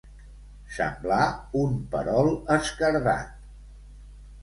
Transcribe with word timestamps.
Semblar 0.77 1.27
un 1.61 1.77
perol 1.93 2.33
esquerdat. 2.59 3.41